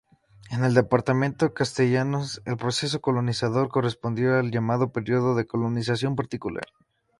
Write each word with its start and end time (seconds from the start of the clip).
En 0.49 0.63
el 0.63 0.73
Departamento 0.73 1.53
Castellanos, 1.53 2.41
el 2.45 2.57
proceso 2.57 3.01
colonizador 3.01 3.69
correspondió 3.69 4.35
al 4.35 4.49
llamado 4.49 4.91
periodo 4.91 5.35
de 5.35 5.45
colonización 5.45 6.15
particular. 6.15 6.65